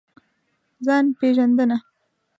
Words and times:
ځان 0.85 1.05
پېژندنه. 1.17 1.77